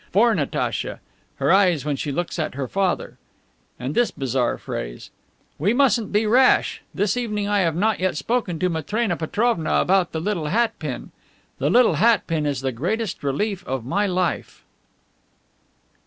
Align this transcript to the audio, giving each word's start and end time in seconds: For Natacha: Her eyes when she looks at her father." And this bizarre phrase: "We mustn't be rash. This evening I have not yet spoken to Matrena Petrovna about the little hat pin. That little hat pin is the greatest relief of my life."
For 0.11 0.33
Natacha: 0.33 0.99
Her 1.35 1.51
eyes 1.51 1.85
when 1.85 1.95
she 1.95 2.11
looks 2.11 2.39
at 2.39 2.55
her 2.55 2.67
father." 2.67 3.19
And 3.79 3.93
this 3.93 4.09
bizarre 4.09 4.57
phrase: 4.57 5.11
"We 5.59 5.73
mustn't 5.75 6.11
be 6.11 6.25
rash. 6.25 6.81
This 6.91 7.15
evening 7.15 7.47
I 7.47 7.59
have 7.59 7.75
not 7.75 7.99
yet 7.99 8.17
spoken 8.17 8.57
to 8.57 8.69
Matrena 8.71 9.15
Petrovna 9.15 9.75
about 9.75 10.11
the 10.11 10.19
little 10.19 10.47
hat 10.47 10.73
pin. 10.79 11.11
That 11.59 11.69
little 11.69 11.97
hat 12.01 12.25
pin 12.25 12.47
is 12.47 12.61
the 12.61 12.71
greatest 12.71 13.21
relief 13.23 13.63
of 13.67 13.85
my 13.85 14.07
life." 14.07 14.63